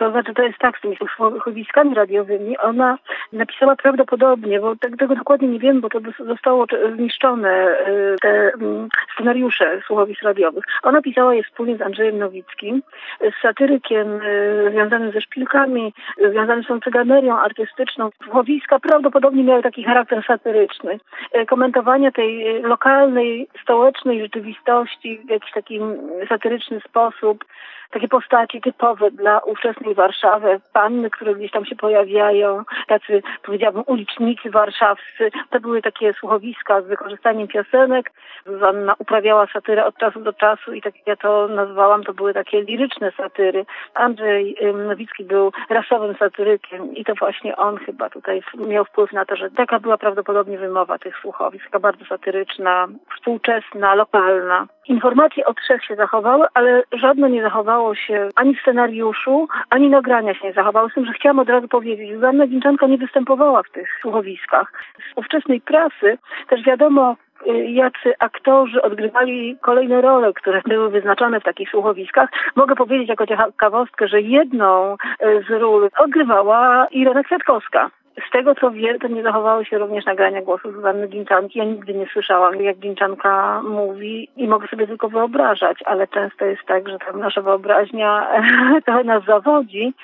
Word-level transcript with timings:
To 0.00 0.10
znaczy, 0.10 0.34
to 0.34 0.42
jest 0.42 0.58
tak 0.58 0.78
z 0.78 0.80
tymi 0.80 0.96
słuchowiskami 1.16 1.94
radiowymi. 1.94 2.58
Ona 2.58 2.98
napisała 3.32 3.76
prawdopodobnie, 3.76 4.60
bo 4.60 4.76
tak 4.76 4.96
tego 4.96 5.14
dokładnie 5.14 5.48
nie 5.48 5.58
wiem, 5.58 5.80
bo 5.80 5.88
to 5.88 5.98
zostało 6.18 6.66
zniszczone, 6.96 7.76
y, 7.88 8.16
te 8.20 8.52
mm, 8.52 8.88
scenariusze 9.14 9.80
słuchowisk 9.86 10.22
radiowych. 10.22 10.64
Ona 10.82 11.02
pisała 11.02 11.34
je 11.34 11.42
wspólnie 11.42 11.76
z 11.76 11.82
Andrzejem 11.82 12.18
Nowickim, 12.18 12.82
z 13.20 13.42
satyrykiem 13.42 14.22
y, 14.22 14.70
związanym 14.70 15.12
ze 15.12 15.20
szpilkami, 15.20 15.94
związanym 16.30 16.64
z 16.64 16.66
tą 16.66 16.80
cyganerią 16.80 17.38
artystyczną. 17.38 18.10
Słuchowiska 18.24 18.78
prawdopodobnie 18.78 19.44
miały 19.44 19.62
taki 19.62 19.84
charakter 19.84 20.24
satyryczny. 20.26 20.98
Y, 21.36 21.46
komentowanie 21.46 22.12
tej 22.12 22.62
lokalnej, 22.62 23.48
stołecznej 23.62 24.20
rzeczywistości 24.20 25.18
w 25.18 25.30
jakiś 25.30 25.52
taki 25.52 25.80
satyryczny 26.28 26.80
sposób 26.80 27.44
takie 27.90 28.08
postaci 28.08 28.60
typowe 28.60 29.10
dla 29.10 29.38
ówczesnej 29.38 29.89
Warszawy, 29.94 30.60
panny, 30.72 31.10
które 31.10 31.34
gdzieś 31.34 31.50
tam 31.50 31.64
się 31.64 31.76
pojawiają, 31.76 32.64
tacy 32.88 33.22
powiedziałabym 33.42 33.84
ulicznicy 33.86 34.50
warszawscy. 34.50 35.30
To 35.50 35.60
były 35.60 35.82
takie 35.82 36.12
słuchowiska 36.12 36.82
z 36.82 36.86
wykorzystaniem 36.86 37.48
piosenek. 37.48 38.10
Zuzanna 38.46 38.94
uprawiała 38.98 39.46
satyrę 39.46 39.84
od 39.86 39.96
czasu 39.96 40.20
do 40.20 40.32
czasu 40.32 40.72
i 40.72 40.82
tak 40.82 40.96
jak 40.96 41.06
ja 41.06 41.16
to 41.16 41.48
nazwałam, 41.48 42.04
to 42.04 42.14
były 42.14 42.34
takie 42.34 42.62
liryczne 42.62 43.12
satyry. 43.16 43.66
Andrzej 43.94 44.56
Nowicki 44.88 45.24
był 45.24 45.52
rasowym 45.70 46.14
satyrykiem 46.16 46.94
i 46.94 47.04
to 47.04 47.14
właśnie 47.14 47.56
on 47.56 47.76
chyba 47.78 48.10
tutaj 48.10 48.42
miał 48.54 48.84
wpływ 48.84 49.12
na 49.12 49.24
to, 49.24 49.36
że 49.36 49.50
taka 49.50 49.80
była 49.80 49.98
prawdopodobnie 49.98 50.58
wymowa 50.58 50.98
tych 50.98 51.16
słuchowisk, 51.16 51.64
taka 51.64 51.78
bardzo 51.78 52.04
satyryczna, 52.04 52.88
współczesna, 53.16 53.94
lokalna. 53.94 54.66
Informacje 54.88 55.46
o 55.46 55.54
trzech 55.54 55.84
się 55.84 55.96
zachowały, 55.96 56.46
ale 56.54 56.82
żadne 56.92 57.30
nie 57.30 57.42
zachowało 57.42 57.94
się 57.94 58.28
ani 58.36 58.56
w 58.56 58.60
scenariuszu, 58.60 59.48
ani 59.70 59.79
nagrania 59.88 60.34
się 60.34 60.46
nie 60.46 60.52
zachowały. 60.52 60.90
Z 60.90 60.94
tym, 60.94 61.06
że 61.06 61.12
chciałam 61.12 61.38
od 61.38 61.48
razu 61.48 61.68
powiedzieć, 61.68 62.20
że 62.20 62.28
Anna 62.28 62.46
Ginczanka 62.46 62.86
nie 62.86 62.98
występowała 62.98 63.62
w 63.62 63.70
tych 63.70 63.88
słuchowiskach. 64.00 64.72
Z 65.12 65.18
ówczesnej 65.18 65.60
prasy 65.60 66.18
też 66.48 66.62
wiadomo, 66.62 67.16
y, 67.46 67.70
jacy 67.70 68.12
aktorzy 68.18 68.82
odgrywali 68.82 69.56
kolejne 69.60 70.00
role, 70.00 70.32
które 70.32 70.62
były 70.66 70.90
wyznaczone 70.90 71.40
w 71.40 71.44
takich 71.44 71.70
słuchowiskach. 71.70 72.30
Mogę 72.56 72.74
powiedzieć 72.74 73.08
jako 73.08 73.26
ciekawostkę, 73.26 74.08
że 74.08 74.20
jedną 74.20 74.94
y, 74.94 74.96
z 75.48 75.50
ról 75.50 75.90
odgrywała 75.98 76.86
Irena 76.90 77.22
Kwiatkowska. 77.22 77.90
Z 78.28 78.30
tego 78.32 78.54
co 78.54 78.70
wiem, 78.70 78.98
to 78.98 79.08
nie 79.08 79.22
zachowały 79.22 79.64
się 79.64 79.78
również 79.78 80.04
nagrania 80.04 80.42
głosu 80.42 80.72
Zuzanny 80.72 81.08
Ginczanki. 81.08 81.58
Ja 81.58 81.64
nigdy 81.64 81.94
nie 81.94 82.06
słyszałam, 82.12 82.62
jak 82.62 82.76
Ginczanka 82.76 83.62
mówi 83.62 84.28
i 84.36 84.48
mogę 84.48 84.68
sobie 84.68 84.86
tylko 84.86 85.08
wyobrażać, 85.08 85.78
ale 85.84 86.08
często 86.08 86.44
jest 86.44 86.62
tak, 86.66 86.88
że 86.88 86.98
tam 86.98 87.20
nasza 87.20 87.42
wyobraźnia 87.42 88.26
trochę 88.84 89.04
nas 89.04 89.24
zawodzi. 89.24 89.94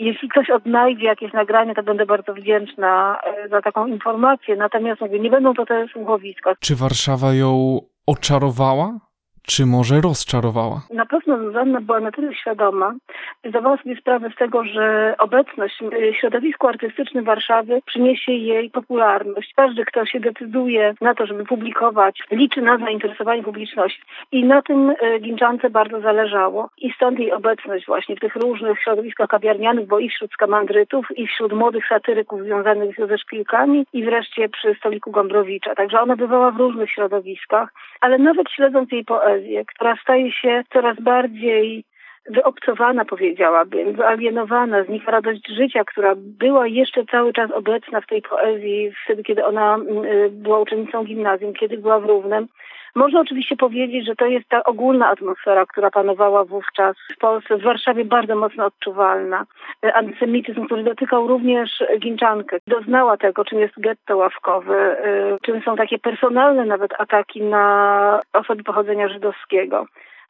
Jeśli 0.00 0.28
ktoś 0.28 0.50
odnajdzie 0.50 1.06
jakieś 1.06 1.32
nagranie, 1.32 1.74
to 1.74 1.82
będę 1.82 2.06
bardzo 2.06 2.34
wdzięczna 2.34 3.18
e, 3.24 3.48
za 3.48 3.62
taką 3.62 3.86
informację. 3.86 4.56
Natomiast 4.56 5.00
mówię, 5.00 5.20
nie 5.20 5.30
będą 5.30 5.54
to 5.54 5.66
te 5.66 5.86
słuchowiska. 5.92 6.54
Czy 6.60 6.76
Warszawa 6.76 7.34
ją 7.34 7.78
oczarowała? 8.06 8.98
Czy 9.46 9.66
może 9.66 10.00
rozczarowała? 10.00 10.80
Na 10.90 11.06
pewno 11.06 11.38
Zuzanna 11.38 11.80
była 11.80 12.00
na 12.00 12.12
tyle 12.12 12.34
świadoma 12.34 12.94
i 13.44 13.48
zdawała 13.48 13.76
sobie 13.76 13.96
sprawę 13.96 14.30
z 14.34 14.38
tego, 14.38 14.64
że 14.64 15.14
obecność 15.18 15.82
w 16.12 16.16
środowisku 16.16 16.68
artystycznym 16.68 17.24
Warszawy 17.24 17.80
przyniesie 17.86 18.32
jej 18.32 18.70
popularność. 18.70 19.52
Każdy, 19.56 19.84
kto 19.84 20.06
się 20.06 20.20
decyduje 20.20 20.94
na 21.00 21.14
to, 21.14 21.26
żeby 21.26 21.44
publikować, 21.44 22.22
liczy 22.30 22.62
na 22.62 22.78
zainteresowanie 22.78 23.42
publiczności. 23.42 24.02
I 24.32 24.44
na 24.44 24.62
tym 24.62 24.90
e, 24.90 25.18
Ginczance 25.20 25.70
bardzo 25.70 26.00
zależało. 26.00 26.68
I 26.78 26.92
stąd 26.92 27.18
jej 27.18 27.32
obecność 27.32 27.86
właśnie 27.86 28.16
w 28.16 28.20
tych 28.20 28.36
różnych 28.36 28.80
środowiskach 28.80 29.28
kawiarnianych, 29.28 29.86
bo 29.86 29.98
i 29.98 30.08
wśród 30.08 30.32
skamandrytów, 30.32 31.06
i 31.16 31.26
wśród 31.26 31.52
młodych 31.52 31.86
satyryków 31.88 32.42
związanych 32.42 32.96
ze 33.08 33.18
szpilkami, 33.18 33.86
i 33.92 34.04
wreszcie 34.04 34.48
przy 34.48 34.74
stoliku 34.74 35.10
Gombrowicza. 35.10 35.74
Także 35.74 36.00
ona 36.00 36.16
bywała 36.16 36.50
w 36.50 36.56
różnych 36.56 36.90
środowiskach, 36.90 37.68
ale 38.00 38.18
nawet 38.18 38.50
śledząc 38.50 38.92
jej 38.92 39.04
poezję, 39.04 39.33
poezję, 39.34 39.64
która 39.64 39.96
staje 40.02 40.32
się 40.32 40.62
coraz 40.72 41.00
bardziej 41.00 41.84
wyobcowana, 42.30 43.04
powiedziałabym, 43.04 43.92
wyalienowana, 43.92 44.84
znika 44.84 45.10
radość 45.10 45.48
życia, 45.48 45.84
która 45.84 46.14
była 46.16 46.66
jeszcze 46.66 47.04
cały 47.04 47.32
czas 47.32 47.50
obecna 47.50 48.00
w 48.00 48.06
tej 48.06 48.22
poezji 48.22 48.92
wtedy, 49.04 49.22
kiedy 49.22 49.44
ona 49.44 49.74
mm, 49.74 50.04
y, 50.04 50.30
była 50.30 50.60
uczennicą 50.60 51.04
gimnazjum, 51.04 51.54
kiedy 51.54 51.78
była 51.78 52.00
w 52.00 52.04
Równem. 52.04 52.46
Można 52.94 53.20
oczywiście 53.20 53.56
powiedzieć, 53.56 54.06
że 54.06 54.16
to 54.16 54.26
jest 54.26 54.48
ta 54.48 54.64
ogólna 54.64 55.08
atmosfera, 55.08 55.66
która 55.66 55.90
panowała 55.90 56.44
wówczas 56.44 56.96
w 57.14 57.18
Polsce, 57.18 57.56
w 57.56 57.62
Warszawie 57.62 58.04
bardzo 58.04 58.36
mocno 58.36 58.64
odczuwalna. 58.64 59.46
Antysemityzm, 59.94 60.66
który 60.66 60.82
dotykał 60.82 61.28
również 61.28 61.70
Ginczankę. 61.98 62.56
Doznała 62.66 63.16
tego, 63.16 63.44
czym 63.44 63.58
jest 63.58 63.80
getto 63.80 64.16
ławkowy, 64.16 64.74
y, 64.74 65.36
czym 65.42 65.62
są 65.62 65.76
takie 65.76 65.98
personalne 65.98 66.64
nawet 66.64 67.00
ataki 67.00 67.42
na 67.42 68.20
osoby 68.32 68.62
pochodzenia 68.62 69.08
żydowskiego. 69.08 69.86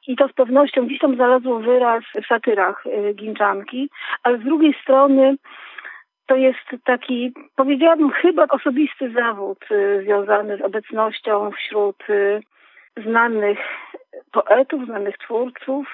I 0.06 0.16
to 0.16 0.28
z 0.28 0.32
pewnością 0.32 0.86
gdzieś 0.86 0.98
tam 0.98 1.14
znalazło 1.14 1.58
wyraz 1.58 2.04
w 2.22 2.26
satyrach 2.26 2.86
y, 2.86 3.14
Ginczanki, 3.14 3.90
ale 4.22 4.38
z 4.38 4.42
drugiej 4.42 4.74
strony 4.82 5.36
to 6.26 6.36
jest 6.36 6.84
taki, 6.84 7.32
powiedziałabym, 7.56 8.10
chyba 8.10 8.46
osobisty 8.48 9.12
zawód 9.12 9.58
y, 9.70 10.02
związany 10.04 10.56
z 10.56 10.62
obecnością 10.62 11.50
wśród 11.50 11.96
znanych 12.96 13.58
poetów, 14.32 14.84
znanych 14.86 15.18
twórców, 15.18 15.86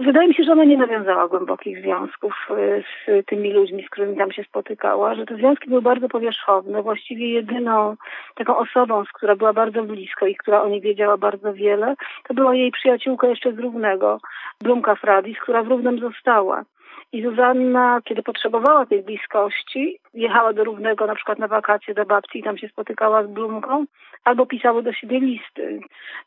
Wydaje 0.00 0.28
mi 0.28 0.34
się, 0.34 0.44
że 0.44 0.52
ona 0.52 0.64
nie 0.64 0.76
nawiązała 0.76 1.28
głębokich 1.28 1.82
związków 1.82 2.34
y, 2.50 2.84
z 3.06 3.26
tymi 3.26 3.52
ludźmi, 3.52 3.84
z 3.86 3.90
którymi 3.90 4.16
tam 4.16 4.32
się 4.32 4.44
spotykała, 4.44 5.14
że 5.14 5.26
te 5.26 5.36
związki 5.36 5.68
były 5.68 5.82
bardzo 5.82 6.08
powierzchowne. 6.08 6.82
Właściwie 6.82 7.30
jedyną 7.30 7.96
taką 8.34 8.56
osobą, 8.56 9.04
z 9.04 9.12
która 9.12 9.36
była 9.36 9.52
bardzo 9.52 9.82
blisko 9.82 10.26
i 10.26 10.36
która 10.36 10.62
o 10.62 10.68
niej 10.68 10.80
wiedziała 10.80 11.16
bardzo 11.16 11.54
wiele, 11.54 11.94
to 12.28 12.34
była 12.34 12.54
jej 12.54 12.70
przyjaciółka 12.70 13.26
jeszcze 13.26 13.52
z 13.52 13.58
Równego, 13.58 14.20
Blumka 14.60 14.94
Fradis, 14.94 15.38
która 15.38 15.62
w 15.62 15.68
Równem 15.68 15.98
została. 15.98 16.64
I 17.12 17.22
Zuzanna, 17.22 18.00
kiedy 18.04 18.22
potrzebowała 18.22 18.86
tej 18.86 19.02
bliskości, 19.02 19.98
jechała 20.14 20.52
do 20.52 20.64
Równego 20.64 21.06
na 21.06 21.14
przykład 21.14 21.38
na 21.38 21.48
wakacje 21.48 21.94
do 21.94 22.04
babci 22.06 22.38
i 22.38 22.42
tam 22.42 22.58
się 22.58 22.68
spotykała 22.68 23.24
z 23.24 23.26
Blumką, 23.26 23.84
albo 24.24 24.46
pisały 24.46 24.82
do 24.82 24.92
siebie 24.92 25.20
listy. 25.20 25.80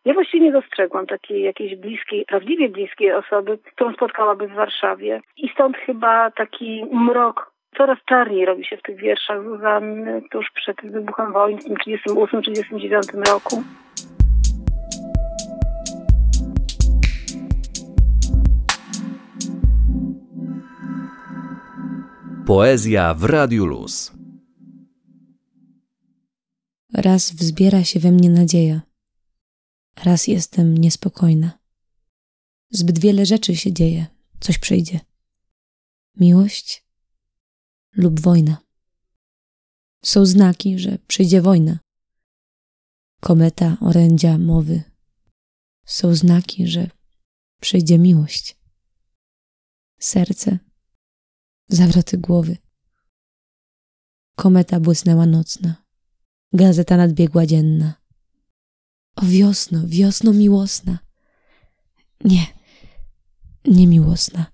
Ja 0.06 0.14
właściwie 0.14 0.46
nie 0.46 0.52
dostrzegłam 0.52 1.08
takiej 1.08 1.42
jakiejś 1.42 1.76
bliskiej, 1.76 2.26
prawdziwie 2.26 2.70
bliskiej 2.70 3.14
osoby, 3.14 3.58
którą 3.76 3.94
spotkałaby 3.94 4.48
w 4.48 4.54
Warszawie. 4.54 5.22
I 5.38 5.50
stąd 5.50 5.78
chyba 5.78 6.32
taki 6.32 6.86
mrok 6.92 7.54
coraz 7.78 7.98
czarniej 8.06 8.46
robi 8.46 8.66
się 8.66 8.78
w 8.78 8.82
tych 8.82 8.98
wierszach 8.98 9.44
Zuzanny 9.44 10.22
tuż 10.32 10.52
przed 10.52 10.82
wybuchem 10.84 11.34
wojny 11.34 11.62
w 11.62 11.64
tym 11.64 11.76
1938-1939 11.76 13.34
roku. 13.34 13.64
Poezja 22.54 23.14
w 23.14 23.24
Radiu 23.24 23.66
Luz. 23.66 24.12
Raz 26.94 27.32
wzbiera 27.32 27.84
się 27.84 28.00
we 28.00 28.12
mnie 28.12 28.30
nadzieja, 28.30 28.82
raz 30.04 30.28
jestem 30.28 30.78
niespokojna. 30.78 31.60
Zbyt 32.70 33.00
wiele 33.00 33.26
rzeczy 33.26 33.56
się 33.56 33.74
dzieje, 33.74 34.08
coś 34.40 34.58
przyjdzie. 34.58 35.00
Miłość 36.20 36.86
lub 37.96 38.20
wojna. 38.20 38.58
Są 40.04 40.26
znaki, 40.26 40.80
że 40.80 40.98
przyjdzie 41.08 41.42
wojna. 41.42 41.80
Kometa, 43.22 43.78
orędzia, 43.82 44.38
mowy. 44.38 44.84
Są 45.86 46.16
znaki, 46.16 46.68
że 46.68 46.90
przyjdzie 47.62 48.00
miłość. 48.00 48.58
Serce 50.00 50.60
zawroty 51.68 52.18
głowy. 52.18 52.58
Kometa 54.36 54.80
błysnęła 54.80 55.26
nocna, 55.26 55.76
gazeta 56.54 56.98
nadbiegła 56.98 57.46
dzienna. 57.46 57.94
O 59.16 59.26
wiosno, 59.26 59.88
wiosno 59.88 60.34
miłosna. 60.34 61.00
Nie, 62.24 62.46
nie 63.66 63.88
miłosna, 63.88 64.46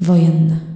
wojenna. 0.00 0.75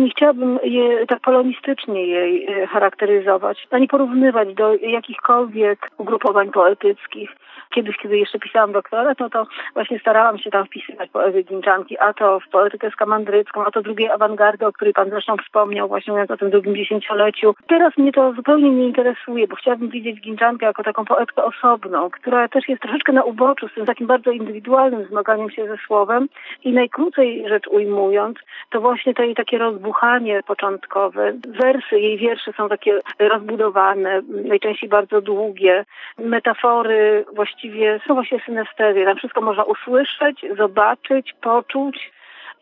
Nie 0.00 0.10
chciałabym 0.10 0.58
je 0.62 1.06
tak 1.06 1.20
polonistycznie 1.20 2.06
jej 2.06 2.46
e, 2.46 2.66
charakteryzować, 2.66 3.66
a 3.70 3.78
nie 3.78 3.88
porównywać 3.88 4.54
do 4.54 4.74
jakichkolwiek 4.74 5.90
ugrupowań 5.98 6.50
poetyckich. 6.50 7.30
Kiedyś, 7.70 7.96
kiedy 7.96 8.18
jeszcze 8.18 8.38
pisałam 8.38 8.72
doktorat, 8.72 9.18
no 9.18 9.30
to 9.30 9.46
właśnie 9.74 9.98
starałam 9.98 10.38
się 10.38 10.50
tam 10.50 10.66
wpisywać 10.66 11.10
poezję 11.10 11.42
Ginczanki, 11.42 11.98
a 11.98 12.12
to 12.12 12.40
w 12.40 12.48
poetykę 12.48 12.90
skamandrycką, 12.90 13.64
a 13.64 13.70
to 13.70 13.82
drugiej 13.82 14.10
awangardy, 14.10 14.66
o 14.66 14.72
której 14.72 14.94
pan 14.94 15.10
zresztą 15.10 15.36
wspomniał, 15.36 15.88
właśnie 15.88 16.12
mówiąc 16.12 16.30
o 16.30 16.36
tym 16.36 16.50
drugim 16.50 16.76
dziesięcioleciu. 16.76 17.54
Teraz 17.68 17.96
mnie 17.96 18.12
to 18.12 18.32
zupełnie 18.32 18.70
nie 18.70 18.86
interesuje, 18.86 19.48
bo 19.48 19.56
chciałabym 19.56 19.88
widzieć 19.88 20.20
Ginczankę 20.20 20.66
jako 20.66 20.82
taką 20.82 21.04
poetkę 21.04 21.44
osobną, 21.44 22.10
która 22.10 22.48
też 22.48 22.68
jest 22.68 22.82
troszeczkę 22.82 23.12
na 23.12 23.22
uboczu 23.22 23.68
z 23.68 23.74
tym 23.74 23.86
takim 23.86 24.06
bardzo 24.06 24.30
indywidualnym 24.30 25.04
zmaganiem 25.04 25.50
się 25.50 25.66
ze 25.66 25.76
słowem 25.86 26.28
i 26.64 26.72
najkrócej 26.72 27.48
rzecz 27.48 27.68
ujmując, 27.68 28.38
to 28.70 28.80
właśnie 28.80 29.14
to 29.14 29.22
jej 29.22 29.34
takie 29.34 29.58
rozbuchanie 29.90 30.42
początkowe. 30.42 31.32
Wersy 31.48 32.00
jej 32.00 32.18
wierszy 32.18 32.52
są 32.52 32.68
takie 32.68 32.98
rozbudowane, 33.18 34.22
najczęściej 34.28 34.88
bardzo 34.88 35.20
długie. 35.20 35.84
Metafory 36.18 37.24
właściwie 37.34 38.00
są 38.06 38.14
właśnie 38.14 38.40
synestezy. 38.46 39.04
Tam 39.04 39.16
wszystko 39.16 39.40
można 39.40 39.64
usłyszeć, 39.64 40.46
zobaczyć, 40.56 41.34
poczuć. 41.40 42.12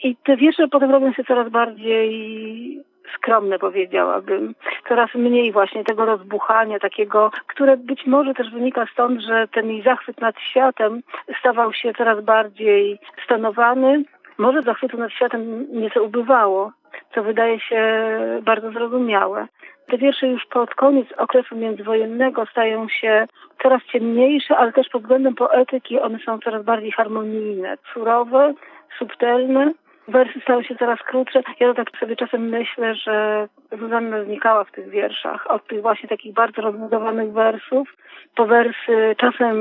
I 0.02 0.16
te 0.16 0.36
wiersze 0.36 0.68
potem 0.68 0.90
robią 0.90 1.12
się 1.12 1.24
coraz 1.24 1.48
bardziej 1.48 2.08
skromne 3.14 3.58
powiedziałabym. 3.58 4.54
Coraz 4.88 5.14
mniej 5.14 5.52
właśnie 5.52 5.84
tego 5.84 6.04
rozbuchania 6.04 6.78
takiego, 6.78 7.30
które 7.46 7.76
być 7.76 8.06
może 8.06 8.34
też 8.34 8.50
wynika 8.50 8.86
stąd, 8.92 9.20
że 9.20 9.48
ten 9.48 9.70
jej 9.70 9.82
zachwyt 9.82 10.20
nad 10.20 10.40
światem 10.40 11.02
stawał 11.40 11.72
się 11.72 11.92
coraz 11.94 12.24
bardziej 12.24 12.98
stonowany. 13.24 14.04
Może 14.38 14.62
zachwytu 14.62 14.98
nad 14.98 15.12
światem 15.12 15.66
nieco 15.72 16.02
ubywało, 16.02 16.72
co 17.18 17.22
wydaje 17.22 17.60
się 17.60 17.82
bardzo 18.42 18.70
zrozumiałe. 18.70 19.46
Te 19.86 19.98
wiersze 19.98 20.26
już 20.26 20.46
pod 20.46 20.74
koniec 20.74 21.06
okresu 21.16 21.56
międzywojennego 21.56 22.46
stają 22.46 22.88
się 22.88 23.26
coraz 23.62 23.82
ciemniejsze, 23.92 24.56
ale 24.56 24.72
też 24.72 24.88
pod 24.88 25.02
względem 25.02 25.34
poetyki 25.34 26.00
one 26.00 26.18
są 26.18 26.38
coraz 26.38 26.64
bardziej 26.64 26.92
harmonijne, 26.92 27.76
surowe, 27.92 28.54
subtelne, 28.98 29.72
wersy 30.08 30.40
stały 30.40 30.64
się 30.64 30.76
coraz 30.76 30.98
krótsze. 31.02 31.42
Ja 31.60 31.74
tak 31.74 31.90
sobie 32.00 32.16
czasem 32.16 32.48
myślę, 32.48 32.94
że 32.94 33.48
Zuzanna 33.78 34.24
znikała 34.24 34.64
w 34.64 34.72
tych 34.72 34.88
wierszach. 34.88 35.50
Od 35.50 35.66
tych 35.66 35.82
właśnie 35.82 36.08
takich 36.08 36.32
bardzo 36.32 36.62
rozbudowanych 36.62 37.32
wersów 37.32 37.88
po 38.36 38.46
wersy 38.46 39.16
czasem 39.16 39.56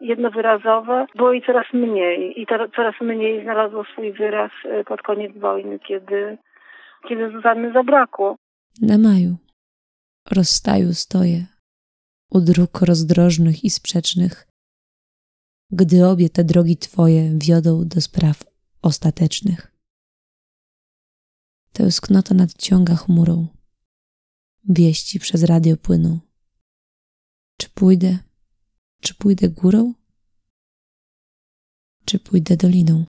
jednowyrazowe 0.00 1.06
było 1.14 1.32
i 1.32 1.42
coraz 1.42 1.72
mniej. 1.72 2.40
I 2.40 2.46
to, 2.46 2.68
coraz 2.76 3.00
mniej 3.00 3.42
znalazło 3.42 3.84
swój 3.84 4.12
wyraz 4.12 4.50
y, 4.64 4.84
pod 4.84 5.02
koniec 5.02 5.38
wojny, 5.38 5.78
kiedy, 5.78 6.38
kiedy 7.08 7.32
Zuzanny 7.32 7.72
zabrakło. 7.72 8.36
Na 8.80 8.98
maju 8.98 9.36
rozstaju 10.30 10.94
stoję 10.94 11.46
u 12.30 12.40
dróg 12.40 12.82
rozdrożnych 12.82 13.64
i 13.64 13.70
sprzecznych, 13.70 14.48
gdy 15.70 16.06
obie 16.06 16.30
te 16.30 16.44
drogi 16.44 16.76
Twoje 16.76 17.38
wiodą 17.38 17.88
do 17.88 18.00
spraw 18.00 18.44
ostatecznych. 18.82 19.72
Tęsknota 21.72 22.34
nadciąga 22.34 22.94
chmurą. 22.94 23.46
Wieści 24.68 25.20
przez 25.20 25.42
radio 25.42 25.76
płyną. 25.76 26.20
Czy 27.60 27.70
pójdę, 27.70 28.18
czy 29.00 29.14
pójdę 29.14 29.48
górą, 29.48 29.94
czy 32.04 32.18
pójdę 32.18 32.56
doliną? 32.56 33.04